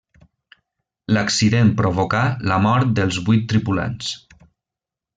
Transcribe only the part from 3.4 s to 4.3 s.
tripulants.